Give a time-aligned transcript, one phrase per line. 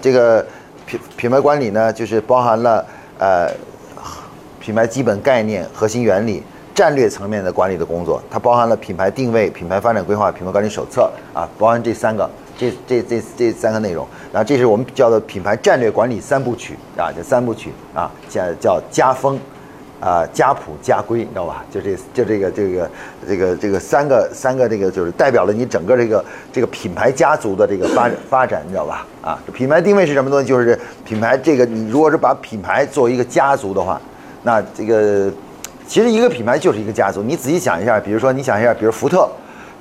[0.00, 0.44] 这个
[0.86, 2.84] 品品牌管理呢，就是包含了
[3.18, 3.50] 呃
[4.60, 6.42] 品牌基本概念、核心原理、
[6.74, 12.28] 战略层面的管理的工作，它包含了品牌定位、品牌发展规划、品牌管理手册啊，包含这三个。
[12.56, 19.36] 这这这这三个内容，然后这是我们叫做品牌战略管理三部曲啊，这三部曲啊，叫叫家风，
[20.04, 21.64] 啊家谱家规，你知道吧？
[21.72, 22.90] 就这就这个这个
[23.26, 26.22] 这个这个三个三个这个就是代表了你整个这个
[26.52, 29.06] 这个品牌家族的这个发发展，你知道吧？
[29.22, 30.46] 啊，品牌定位是什么东西？
[30.46, 33.98] 就是品牌这个你如果是把品牌作为一个家族的话，
[34.42, 35.32] 那这个
[35.86, 37.22] 其实一个品牌就是一个家族。
[37.22, 39.26] 你仔细想一下，比如说你想一下，比如福特。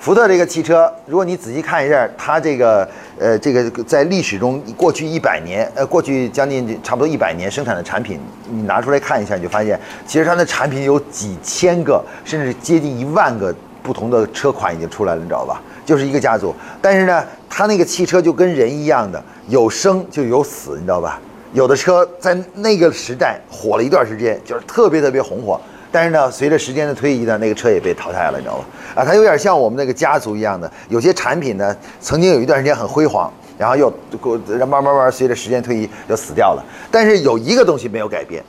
[0.03, 2.85] 福特这个汽车，如果你仔细看一下，它这个
[3.17, 15.61] 呃，这个在历史中过去一百年，呃，过去将近差不多一百年生产的产品，你拿出来看一下，你就发现，其实它的产品有几千个，甚至接近一万个不同的车款已经出来了，你知道吧？
[15.85, 16.53] 就是一个家族。
[16.81, 21.17] 但是呢，它那个汽车就跟人一样的，有生就有死，你知道吧？
[21.53, 25.57] 有的车在那个时代火了一段时间，就是特别特别红火。
[25.93, 28.65] 但是呢，随着时间的推移呢，那个车也被淘汰了，你知道吧？
[28.95, 36.65] 啊，它有点像我们那个家族一样的，有些产品呢，曾经有一段时间很辉煌，然后又过慢慢慢慢随着时间推移就死掉了。
[36.89, 38.43] 但是有一个东西没有改变，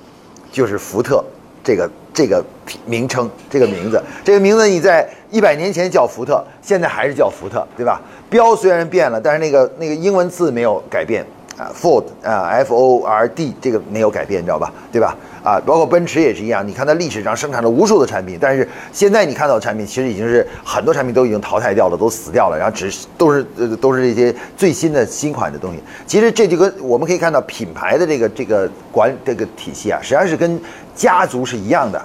[0.51, 1.23] 就是福特
[1.63, 2.43] 这个这个
[2.87, 8.01] 名称这个名字，这个名字你在一百年前叫福特，现在还是叫福特，对吧？
[8.31, 11.23] 标虽然变了，但是那个那个英文字没有改变。
[11.57, 14.73] 啊，Ford 啊，F O R D 这个没有改变，你知道吧？
[14.91, 15.17] 对吧？
[15.45, 16.67] 啊，包括奔驰也是一样。
[16.67, 25.81] 你看它历史上生产了无数的产品，但是现在你看到的产品其实已经是很多产品都已经淘汰掉了，都死掉了，然后只都是呃都是这些最新的新款的东西。
[26.07, 30.61] 其实这就跟我们可以看到品牌的这个这个管这个体系啊，实际上是跟
[30.95, 32.03] 家族是一样的，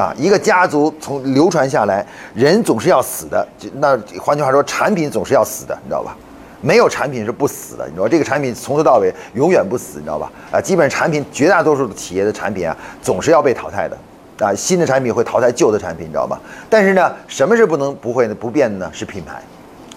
[0.00, 3.46] 啊，一个家族从流传下来，人总是要死的。
[3.74, 6.16] 那换句话说，产品总是要死的，你知道吧？
[6.62, 10.32] 没有产品是不死的，你知道这个产品从头到尾永远不死，你知道吧？
[10.50, 13.98] 啊，基本上产品绝大多数的企业的产品啊，总是要被淘汰的，
[14.46, 16.40] 啊，新的产品会淘汰旧的产品，你知道吧？
[16.70, 18.90] 但是呢，什么是不能不会的不变的呢？
[18.92, 19.42] 是品牌，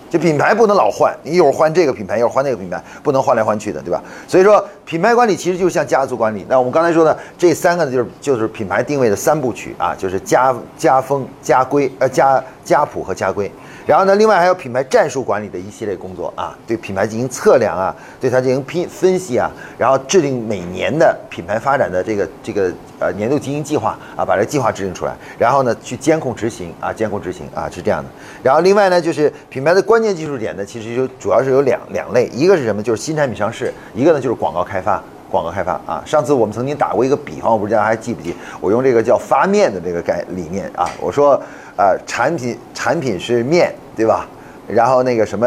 [0.09, 4.01] 就品牌不能老换，你一会儿换这个品牌，一会儿换那个品牌，不能换来换去的，对吧？
[4.27, 6.45] 所以说，品牌管理其实就像家族管理。
[6.49, 13.49] 那我们刚才说的这三个呢，就是就是品牌定位的三部曲啊，就是家家风、家规、呃家家谱和家规。
[13.85, 28.09] 然后呢，另外还有品牌战术管理的一系列工作啊，对品牌进行测量啊，对它进行拼分析啊，然后制定每年的品牌发展的这个这个呃年度经营计划啊，把这计划制定出来，然后呢去监控执行啊，监控执行啊是这样的。
[28.41, 32.81] 然后另外呢，就是品牌的关键技术点呢，其实就主要是有两两类，一个是什么？
[32.81, 35.01] 就是新产品上市，一个呢就是广告开发。
[35.31, 38.33] 广告开发啊，上次我们曾经打过一个比方，我不知道大家还记不记？
[38.61, 41.41] 我用这个叫发面的这个概理念啊，我说，
[41.75, 44.27] 啊，产品产品是面对吧？
[44.67, 45.45] 然后那个什么，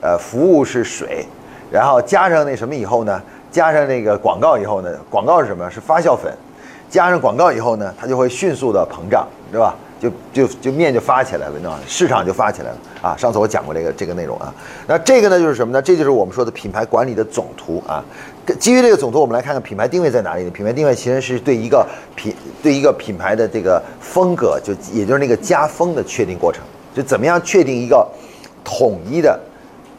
[0.00, 1.26] 呃，服务是水，
[1.70, 3.20] 然后加上那什么以后呢？
[3.50, 4.90] 加上那个广告以后呢？
[5.10, 5.68] 广告是什么？
[5.68, 6.32] 是发酵粉，
[6.88, 9.74] 加上广告以后呢，它就会迅速的膨胀，对吧？
[10.00, 11.78] 就就就面就发起来了，你知道？
[11.86, 13.14] 市场就发起来了啊！
[13.18, 14.52] 上次我讲过这个这个内容啊。
[14.86, 15.82] 那这个呢就是什么呢？
[15.82, 18.02] 这就是我们说的品牌管理的总图啊。
[18.58, 20.50] 基于这个总图，我们来看看品牌定位在哪里呢？
[20.50, 26.62] 品牌定位其实是对一个品对一个品牌的这个风格，就也就是那个家风的确定过程，
[26.94, 28.08] 就怎么样确定一个
[28.64, 29.38] 统一的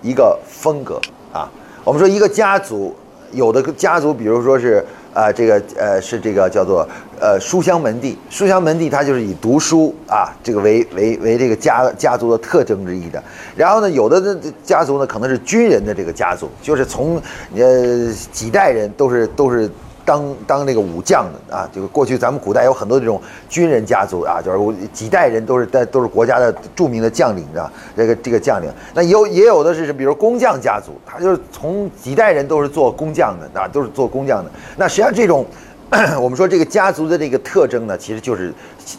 [0.02, 1.00] 一个风格
[1.32, 1.48] 啊？
[1.84, 2.96] 我们说一个家族，
[3.32, 4.84] 有的家族，比如说是。
[5.14, 6.88] 啊，这个呃是这个叫做
[7.20, 13.22] 呃书香门第，书香门第它就是以读书啊这个为为为这个家家族的特征之一的。
[13.56, 17.22] 然后呢，有的的家族呢可能是军人的这个家族，就是从
[17.56, 19.70] 呃几代人都是都是。
[20.06, 28.70] 当当那个武将的啊，就是过去咱们古代有很多这种军人家族啊，就是几代人都是在都是国家的著名的将领啊，这个这个将领。
[28.94, 34.52] 那有也有的是，比如工匠家族，他就是从几代人都是做工匠的啊，都是做工匠的。
[34.78, 35.46] 那实际上这种，
[36.20, 38.54] 我们说这个家族的这个特征呢，其实就是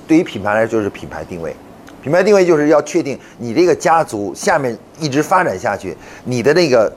[0.06, 1.54] 对于品牌来说就是品牌定位。
[2.02, 6.92] 品牌定位就是要确定你这个家族下面一直发展下去，你的那个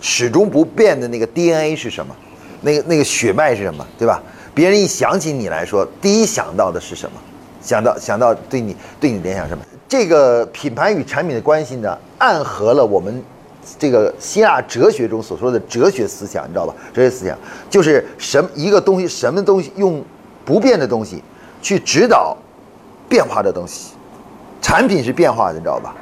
[0.00, 2.16] 始终不变的那个 DNA 是什么？
[2.60, 4.22] 那个那个血脉是什么，对吧？
[4.54, 7.20] 别人一想起你来说，第一想到的是什么？
[7.60, 9.64] 想到想到对你对你联想什么？
[9.88, 13.22] 这个品牌与产品的关系呢，暗合了我们
[13.78, 16.74] 这个希腊哲学中所说的哲学思想，你知道吧？
[16.92, 17.36] 哲学思想
[17.70, 20.02] 就是什么一个东西，什么东西用
[20.44, 21.22] 不变的东西
[21.62, 22.36] 去指导
[23.08, 23.92] 变化的东西。
[24.60, 25.94] 产品是变化的，你知道吧？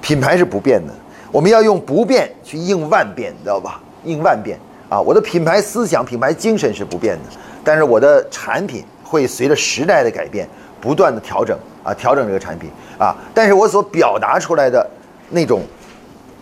[0.00, 0.92] 品牌是不变的。
[1.32, 3.80] 我们要用不变去应万变，你知道吧？
[4.04, 4.58] 应万变。
[4.94, 10.48] 啊，我的品牌思想、品牌精神是不变的，但是我的产品会随着时代的改变
[10.80, 14.88] 不断的调整啊，调整这个产品啊，但是我所表达出来的
[15.30, 15.62] 那种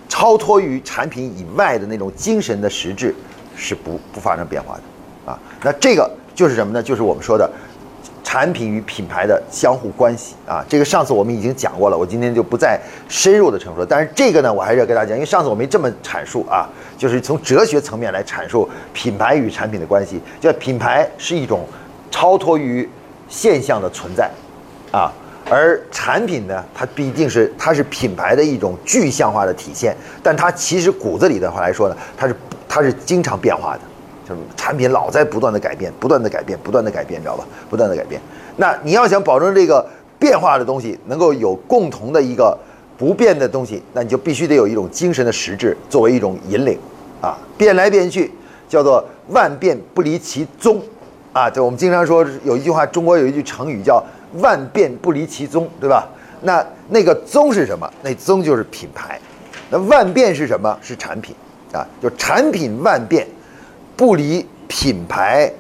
[0.07, 3.15] 超脱于产品以外的那种精神的实质
[3.57, 6.83] 是不不发生变化的，啊，那这个就是什么呢？
[6.83, 7.51] 就是我们说的
[8.33, 10.65] 产品与品牌的相互关系啊。
[10.67, 13.85] 这个上次我们已经讲过了，我今天就不再深入的陈述。
[13.85, 21.67] 但是这个呢，我还是要跟大家讲，因为上次我没这么阐述啊，就是从哲学层面来阐述品牌与产品的关系，叫品牌是一种
[22.11, 22.89] 超脱于
[23.29, 24.31] 现象的存在，
[24.91, 25.13] 啊。
[25.51, 32.35] 而产品呢，它必定是它是品牌的一种具象化的体现，但它其实骨子里的话来说呢，它是
[32.67, 33.81] 它是经常变化的，
[34.57, 37.45] 产品老在不断的改变，不断的改变，不断的改变，你知道吧？
[37.71, 38.21] 不断的改变。
[38.57, 39.87] 那你要想保证这个
[40.19, 42.57] 变化的东西能够有共同的一个
[42.97, 46.79] 不变的东西，那你就必须得有一种精神的实质作为一种引领，
[47.21, 48.31] 啊，变来变去
[48.69, 50.81] 叫做万变不离其宗，
[51.33, 54.03] 啊，就我们经常说有一句话，中国有一句成语叫。
[54.41, 56.09] 万变不离其宗，对吧？
[56.41, 57.87] 那那个宗是什么？
[58.03, 59.21] 那宗就是品牌。
[59.69, 60.75] 那万变是什么？
[60.81, 61.37] 是产品
[61.71, 63.27] 啊，就产品万变，
[63.97, 65.53] 不离品牌，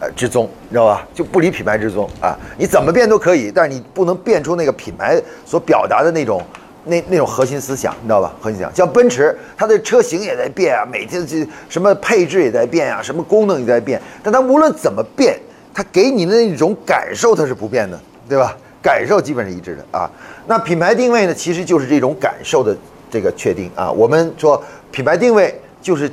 [0.00, 1.06] 呃之宗，你知道吧？
[1.14, 2.36] 就不离品牌之宗啊。
[2.56, 6.42] 你怎么变都可以，但是你不能变出那个品牌所表达的那种
[6.84, 8.32] 那那种核心思想，你知道吧？
[8.40, 15.38] 核心思想，像奔驰，它的车型也在变啊，每天这什么配置也在变啊，什么功能也在变，但它无论怎么变。
[15.74, 18.56] 它给你的那种感受，它是不变的，对吧？
[18.82, 20.10] 感受基本是一致的啊。
[20.48, 22.76] 那品牌定位呢，其实就是这种感受的
[23.08, 23.88] 这个确定啊。
[23.92, 24.60] 我们说
[24.90, 26.10] 品牌定位就是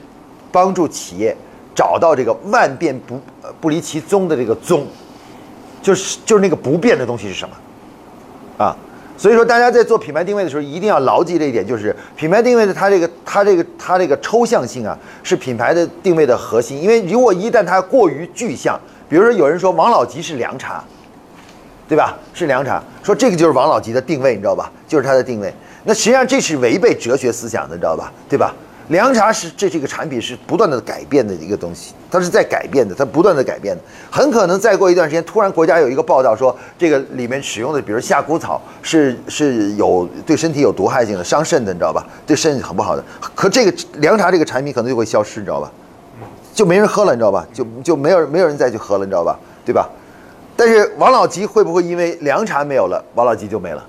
[0.56, 1.36] 帮助企业
[1.76, 3.20] 找到这个万变不
[3.60, 4.88] 不离其宗的这个宗，
[5.82, 7.54] 就是就是那个不变的东西是什么
[8.58, 8.74] 啊？
[9.18, 16.82] 所以说，大家在做品牌定位的时候，一定要牢记这一点，就是品牌定位的它这个它这个它这个抽象性啊，是品牌的定位的核心。
[16.82, 18.80] 因为如果一旦它过于具象，
[19.10, 20.82] 比如说，有人说王老吉是凉茶，
[21.90, 22.18] 对吧？
[22.34, 24.72] 是凉茶，说这个就是王老吉的定位，你知道吧？
[24.88, 25.54] 就是它的定位。
[25.84, 28.10] 那实际上这是违背哲学思想的，你知道吧？
[28.30, 28.56] 对吧？
[28.90, 33.82] 凉茶是这这个产品是不断的改变的一个东西，它是在改变的，它不断的改变的。
[34.12, 42.06] 很可能再过一段时间，突然国家有一个报道说，这个里面使用的，比如夏枯草是是有对身体有毒害性的，伤肾的，你知道吧？
[42.28, 43.04] 对肾很不好的。
[43.34, 45.72] 可这个凉茶这个产品可能就会消失，你知道吧？
[46.54, 47.46] 就没人喝了，你知道吧？
[47.52, 49.38] 就就没有没有人再去喝了，你知道吧？
[49.66, 49.90] 对吧？
[50.56, 53.84] 但是王老吉会不会因为凉茶没有了，王老吉就没了？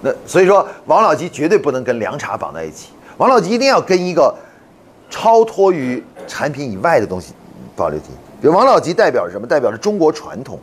[0.00, 2.88] 那所以说，王老吉绝对不能跟凉茶绑在一起。
[3.22, 4.34] 王老吉一定要跟一个
[5.08, 7.32] 超脱于产品以外的东西
[7.76, 8.06] 保留起。
[8.40, 9.46] 比如王老吉代表什么？
[9.46, 10.58] 代表着中国传统，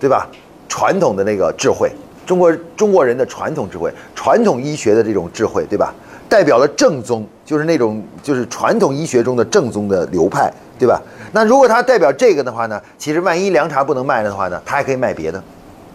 [0.00, 0.26] 对吧？
[0.70, 1.92] 传统的那个智慧，
[2.24, 5.92] 中国中国人的传统智慧，传统医学的这种智慧，对吧？
[6.30, 10.98] 代表了正宗，就是那种就是传统医学中的正宗的流派，对吧？
[11.32, 15.44] 那如果它代表这个的话呢，其实万一凉茶不能卖了的话呢，它还可以卖别的，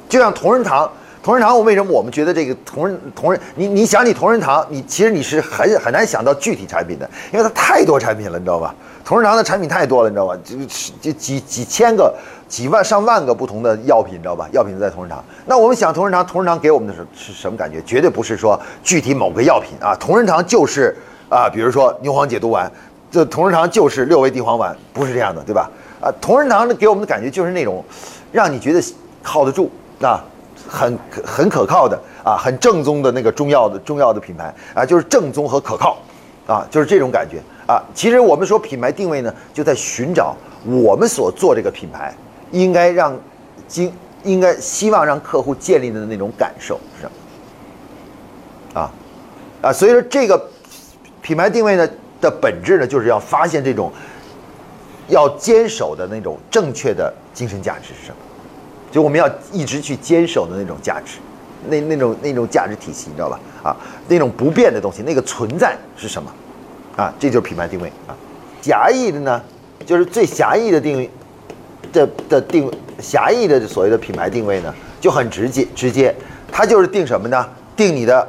[0.07, 0.87] 就像同仁堂。
[1.27, 3.41] 同仁堂，我为什么我们觉得这个同仁同仁？
[3.55, 8.73] 你你想起同仁堂，你其实你是很很难想到具体产品的，因为它太多产品了，你知道吧？
[9.03, 10.37] 同仁堂的产品太多了，你知道吧？
[10.45, 10.55] 就
[11.01, 12.15] 就几几千个、
[12.47, 14.47] 几万上万个不同的药品，你知道吧？
[14.53, 15.21] 药品在同仁堂。
[15.45, 17.81] 那我们想同仁堂，同仁堂给我们的是是什么感觉？
[17.81, 20.95] 绝对不是说具体某个药品啊，同仁堂就是
[21.27, 22.71] 啊，比如说牛黄解毒丸，
[23.11, 25.69] 这同仁堂就是六味地黄丸，不是这样的，对吧？
[25.99, 27.83] 啊，同仁堂的给我们的感觉就是那种
[28.31, 28.81] 让你觉得
[29.21, 29.69] 靠得住
[30.01, 30.23] 啊。
[30.67, 35.97] 很很可靠的啊，很正宗的那个中药的中药的品牌啊，就是正宗和可靠，
[36.45, 37.81] 啊，就是这种感觉啊。
[37.93, 42.13] 其实我们说品牌定位呢，就在寻找我们所做这个品牌
[42.51, 43.17] 应该让
[43.67, 43.91] 经
[44.23, 47.09] 应该希望让客户建立的那种感受是什
[48.73, 48.91] 么啊
[49.61, 49.73] 啊。
[49.73, 50.49] 所以说这个
[51.21, 51.89] 品牌定位呢
[52.19, 53.91] 的本质呢，就是要发现这种
[55.07, 58.17] 要坚守的那种正确的精神价值是什么。
[58.89, 61.17] 就我们要一直去坚守的那种价值，
[61.67, 63.39] 那那种那种价值体系，你知道吧？
[63.61, 63.75] 啊，
[64.07, 66.31] 那种不变的东西，那个存在是什么？
[66.95, 68.15] 啊，这就是品牌定位啊。
[68.61, 69.41] 狭义的呢，
[69.85, 71.09] 就是最狭义的定位
[71.91, 76.15] 的的定狭义的所谓的品牌定位呢，就很直接直接，
[76.51, 77.45] 它就是定什么呢？
[77.75, 78.27] 定你的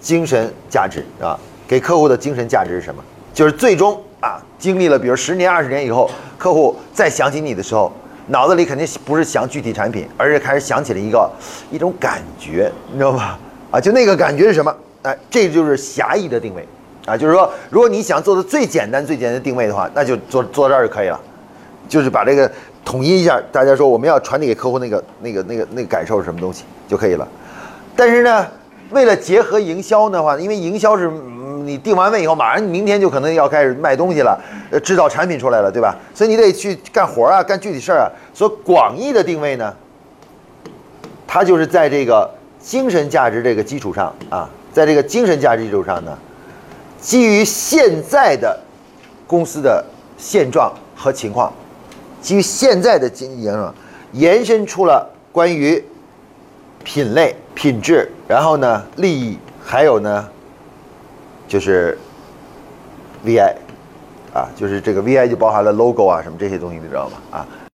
[0.00, 3.02] 精神价值啊，给客户的精神价值是什么？
[3.32, 7.92] 就是最终啊，经历了比如十年二十年以后，客户再想起你的时候。
[8.28, 11.30] 脑子里肯定不是想具体产品，而是开始想起了一个
[11.70, 13.38] 一种感觉，你知道吧？
[13.70, 14.74] 啊，就那个感觉是什么？
[15.02, 16.66] 哎，这就是狭义的定位，
[17.04, 21.20] 啊，就是说，如果你想做的最简单、最简单的定位的话，那就做做这儿就可以了，
[21.88, 22.50] 就是把这个
[22.84, 27.28] 统一一下，大家说我们要传递给客户那个、那个、那个、那个感受是什么东西就可以了。
[27.94, 28.46] 但是呢，
[28.90, 31.10] 为了结合营销的话，因为营销是。
[31.66, 34.38] 你定完位以后，马上你明天就可能要开始卖东西了，
[34.70, 35.96] 呃，制造产品出来了，对吧？
[36.14, 38.10] 所以你得去干活啊，干具体事儿啊。
[38.32, 39.74] 所以广义的定位呢，
[41.26, 42.30] 它就是在这个
[42.60, 46.16] 精神价值这个基础上啊，在这个精神价值基础上呢，
[47.00, 48.58] 基于现在的
[49.26, 49.84] 公司的
[50.16, 51.52] 现状和情况，
[52.20, 53.72] 基于现在的经营，
[54.12, 55.82] 延伸出了关于
[56.84, 60.28] 品类、品质，然后呢利益，还有呢
[61.54, 61.96] 就是
[63.24, 63.54] VI，
[64.34, 67.18] 啊，就是这个 VI 就包含了 logo 啊什么这些东西，你知道吗？
[67.30, 67.46] 啊。